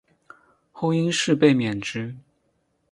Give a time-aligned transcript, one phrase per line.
[0.71, 2.15] 后因事被免职。